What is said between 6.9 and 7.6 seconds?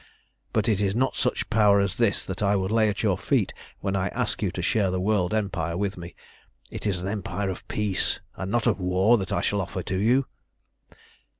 an empire